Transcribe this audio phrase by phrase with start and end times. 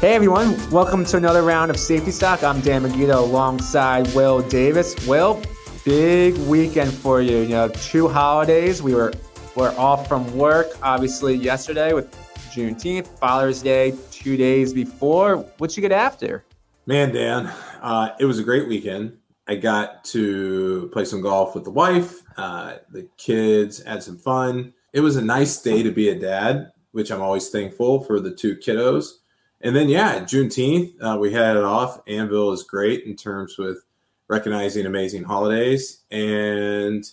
[0.00, 2.42] Hey everyone, welcome to another round of Safety Stock.
[2.42, 4.96] I'm Dan Magida alongside Will Davis.
[5.06, 5.42] Will,
[5.84, 7.40] big weekend for you.
[7.40, 8.82] You know, two holidays.
[8.82, 9.12] We were
[9.56, 12.10] were off from work, obviously yesterday with
[12.50, 15.36] Juneteenth, Father's Day, two days before.
[15.58, 16.46] What'd you get after?
[16.86, 19.18] Man, Dan, uh, it was a great weekend.
[19.46, 22.22] I got to play some golf with the wife.
[22.38, 24.72] Uh, the kids had some fun.
[24.94, 28.30] It was a nice day to be a dad, which I'm always thankful for the
[28.30, 29.19] two kiddos.
[29.62, 32.04] And then, yeah, Juneteenth, uh, we had it off.
[32.06, 33.84] Anvyl is great in terms with
[34.28, 36.00] recognizing amazing holidays.
[36.10, 37.04] And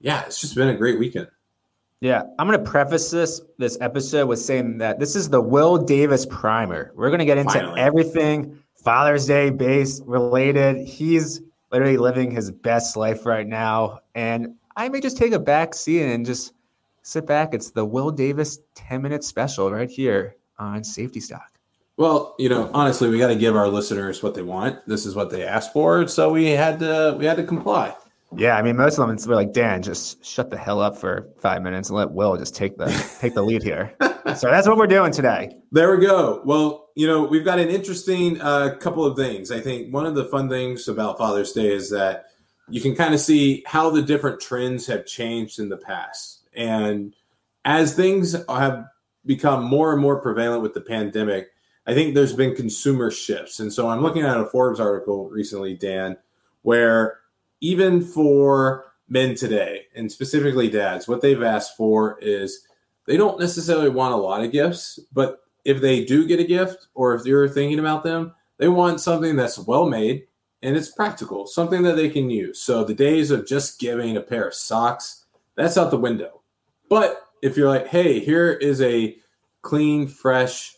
[0.00, 1.28] yeah, it's just been a great weekend.
[2.00, 5.78] Yeah, I'm going to preface this this episode with saying that this is the Will
[5.78, 6.90] Davis primer.
[6.96, 7.80] We're going to get into Finally.
[7.80, 10.84] everything Father's Day based related.
[10.84, 15.74] He's literally living his best life right now, and I may just take a back
[15.74, 16.54] seat and just
[17.02, 17.54] sit back.
[17.54, 21.52] It's the Will Davis 10 minute special right here on Safety Stock.
[21.96, 24.86] Well, you know, honestly, we got to give our listeners what they want.
[24.86, 27.94] This is what they asked for, so we had to we had to comply.
[28.34, 31.28] Yeah, I mean, most of them were like, Dan, just shut the hell up for
[31.38, 32.86] five minutes and let Will just take the
[33.20, 33.94] take the lead here.
[34.00, 35.54] so that's what we're doing today.
[35.70, 36.40] There we go.
[36.44, 39.50] Well, you know, we've got an interesting uh, couple of things.
[39.50, 42.26] I think one of the fun things about Father's Day is that
[42.68, 47.14] you can kind of see how the different trends have changed in the past, and
[47.66, 48.86] as things have
[49.26, 51.51] become more and more prevalent with the pandemic,
[51.86, 53.60] I think there's been consumer shifts.
[53.60, 56.16] And so I'm looking at a Forbes article recently, Dan,
[56.62, 57.18] where
[57.60, 62.66] even for men today, and specifically dads, what they've asked for is
[63.06, 66.88] they don't necessarily want a lot of gifts, but if they do get a gift
[66.94, 70.26] or if you're thinking about them, they want something that's well made
[70.62, 72.60] and it's practical, something that they can use.
[72.60, 75.24] So the days of just giving a pair of socks,
[75.56, 76.42] that's out the window.
[76.88, 79.16] But if you're like, hey, here is a
[79.62, 80.76] clean, fresh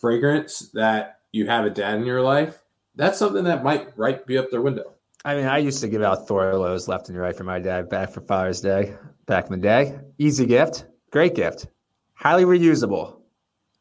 [0.00, 2.62] fragrance that you have a dad in your life,
[2.94, 4.92] that's something that might right be up their window.
[5.24, 8.10] I mean, I used to give out Thorlos left and right for my dad back
[8.10, 8.96] for Father's Day
[9.26, 9.98] back in the day.
[10.18, 11.66] Easy gift, great gift,
[12.14, 13.16] highly reusable.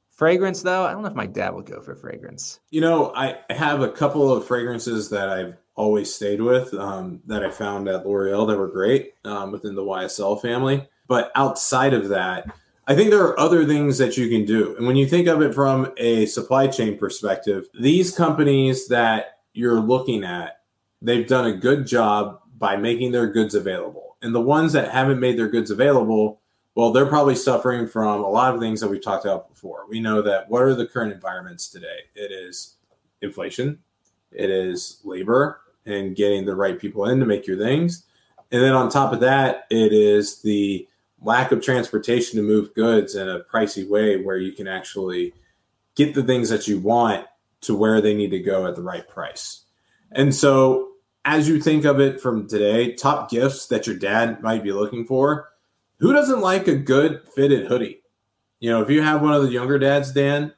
[0.09, 2.61] Fragrance, though, I don't know if my dad would go for fragrance.
[2.71, 7.43] You know, I have a couple of fragrances that I've always stayed with um, that
[7.43, 10.87] I found at L'Oreal that were great um, within the YSL family.
[11.07, 12.49] But outside of that,
[12.87, 14.75] I think there are other things that you can do.
[14.77, 19.79] And when you think of it from a supply chain perspective, these companies that you're
[19.79, 20.59] looking at
[21.01, 24.17] they've done a good job by making their goods available.
[24.21, 26.41] And the ones that haven't made their goods available,
[26.73, 29.85] well, they're probably suffering from a lot of things that we've talked about before.
[29.87, 31.99] We know that what are the current environments today?
[32.15, 32.75] It is
[33.21, 33.79] inflation,
[34.31, 38.05] it is labor and getting the right people in to make your things.
[38.51, 40.87] And then on top of that, it is the
[41.21, 45.33] lack of transportation to move goods in a pricey way where you can actually
[45.95, 47.25] get the things that you want
[47.61, 49.61] to where they need to go at the right price.
[50.11, 50.89] And so
[51.23, 55.05] as you think of it from today, top gifts that your dad might be looking
[55.05, 55.49] for,
[55.97, 58.01] who doesn't like a good fitted hoodie?
[58.59, 60.53] You know, if you have one of the younger dads, Dan,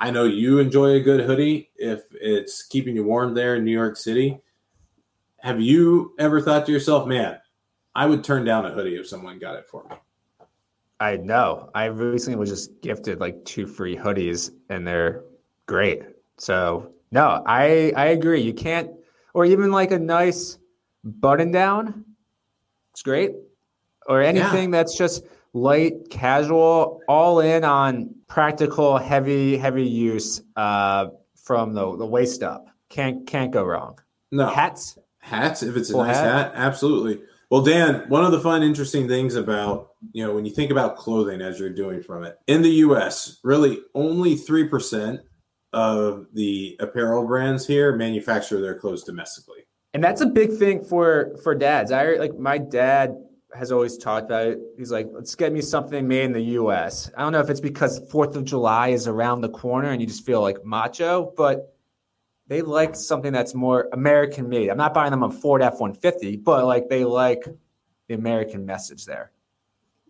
[0.00, 3.72] I know you enjoy a good hoodie if it's keeping you warm there in New
[3.72, 4.40] York City.
[5.38, 7.38] Have you ever thought to yourself, man,
[7.98, 9.96] I would turn down a hoodie if someone got it for me?
[11.00, 11.68] I know.
[11.74, 15.24] I recently was just gifted like two free hoodies and they're
[15.66, 16.02] great.
[16.36, 18.40] So, no, I I agree.
[18.40, 18.90] You can't
[19.34, 20.58] or even like a nice
[21.02, 22.04] button down.
[22.92, 23.32] It's great.
[24.06, 24.78] Or anything yeah.
[24.78, 32.06] that's just light, casual, all in on practical, heavy, heavy use uh, from the, the
[32.06, 32.68] waist up.
[32.90, 33.98] Can't can't go wrong.
[34.30, 34.96] No hats.
[35.18, 36.24] Hats, if it's a nice hat.
[36.24, 37.24] hat, absolutely.
[37.50, 40.96] Well, Dan, one of the fun, interesting things about you know when you think about
[40.96, 45.20] clothing as you're doing from it in the U.S., really only three percent
[45.72, 49.66] of the apparel brands here manufacture their clothes domestically.
[49.94, 51.90] And that's a big thing for for dads.
[51.90, 53.14] I like my dad
[53.54, 54.58] has always talked about it.
[54.76, 57.10] He's like, let's get me something made in the US.
[57.16, 60.06] I don't know if it's because 4th of July is around the corner and you
[60.06, 61.74] just feel like macho, but
[62.48, 64.70] they like something that's more American made.
[64.70, 67.44] I'm not buying them a Ford F 150, but like they like
[68.08, 69.30] the American message there.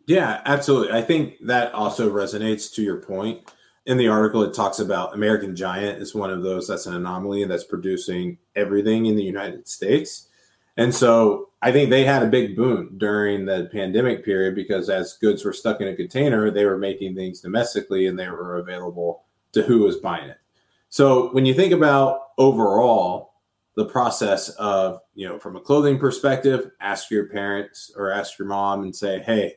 [0.07, 0.97] Yeah, absolutely.
[0.97, 3.51] I think that also resonates to your point
[3.89, 7.45] in the article, it talks about American Giant is one of those that's an anomaly
[7.47, 10.29] that's producing everything in the United States.
[10.77, 15.15] And so I think they had a big boom during the pandemic period because as
[15.15, 19.25] goods were stuck in a container, they were making things domestically and they were available
[19.53, 20.39] to who was buying it.
[20.89, 23.35] So when you think about overall
[23.77, 28.49] the process of, you know, from a clothing perspective, ask your parents or ask your
[28.49, 29.55] mom and say, hey,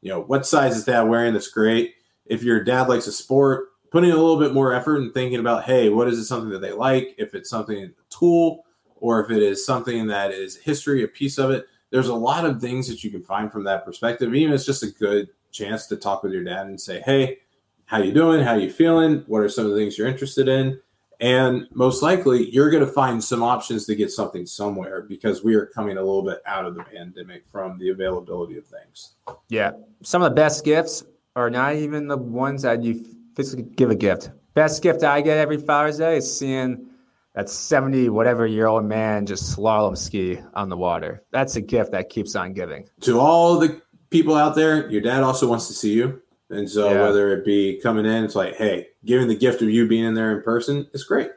[0.00, 1.32] you know, what size is dad wearing?
[1.32, 1.94] That's great.
[2.26, 5.64] If your dad likes a sport, putting a little bit more effort and thinking about,
[5.64, 7.14] hey, what is it something that they like?
[7.18, 8.64] If it's something a tool,
[8.96, 11.66] or if it is something that is history, a piece of it.
[11.90, 14.34] There's a lot of things that you can find from that perspective.
[14.34, 17.38] Even it's just a good chance to talk with your dad and say, hey,
[17.86, 18.42] how you doing?
[18.42, 19.24] How you feeling?
[19.26, 20.80] What are some of the things you're interested in?
[21.20, 25.54] And most likely, you're going to find some options to get something somewhere because we
[25.54, 29.14] are coming a little bit out of the pandemic from the availability of things.
[29.48, 29.72] Yeah.
[30.02, 31.04] Some of the best gifts
[31.36, 33.04] are not even the ones that you
[33.36, 34.30] physically give a gift.
[34.54, 36.86] Best gift I get every Father's Day is seeing
[37.34, 41.22] that 70 whatever year old man just slalom ski on the water.
[41.32, 42.88] That's a gift that keeps on giving.
[43.00, 43.80] To all the
[44.10, 46.22] people out there, your dad also wants to see you.
[46.50, 47.02] And so yeah.
[47.02, 50.14] whether it be coming in, it's like, hey, giving the gift of you being in
[50.14, 51.30] there in person is great.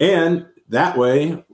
[0.00, 1.44] And that way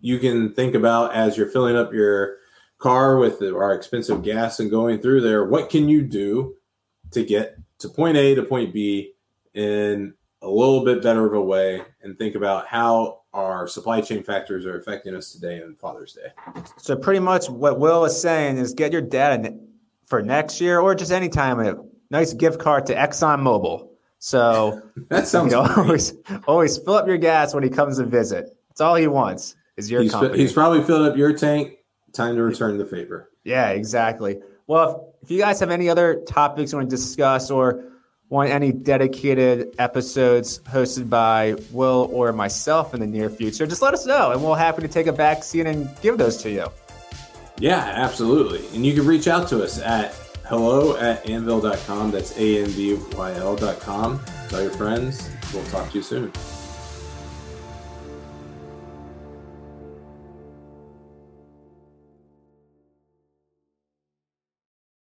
[0.00, 2.36] you can think about as you're filling up your
[2.78, 6.56] car with our expensive gas and going through there, what can you do
[7.12, 9.12] to get to point A to point B
[9.54, 14.22] in a little bit better of a way and think about how our supply chain
[14.22, 16.62] factors are affecting us today on Father's Day.
[16.78, 19.58] So pretty much what Will is saying is get your dad
[20.06, 21.76] for next year or just anytime a
[22.10, 23.88] nice gift card to Exxon Mobil.
[24.18, 26.14] So that sounds you know, always
[26.46, 28.56] always fill up your gas when he comes to visit.
[28.68, 30.38] That's all he wants is your he's, company.
[30.38, 31.78] He's probably filled up your tank.
[32.12, 33.30] Time to return the favor.
[33.44, 34.40] Yeah, exactly.
[34.66, 37.84] Well, if, if you guys have any other topics you want to discuss or
[38.28, 43.94] want any dedicated episodes hosted by Will or myself in the near future, just let
[43.94, 46.66] us know and we'll happy to take a back seat and give those to you.
[47.58, 48.64] Yeah, absolutely.
[48.74, 50.14] And you can reach out to us at
[50.50, 52.10] hello at anvyl.com.
[52.10, 54.20] That's A N V Y L.com.
[54.48, 55.30] Tell your friends.
[55.54, 56.32] We'll talk to you soon.